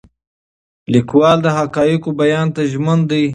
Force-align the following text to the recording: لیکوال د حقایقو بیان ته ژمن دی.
لیکوال 0.93 1.37
د 1.45 1.47
حقایقو 1.57 2.09
بیان 2.21 2.47
ته 2.55 2.61
ژمن 2.71 2.99
دی. 3.09 3.23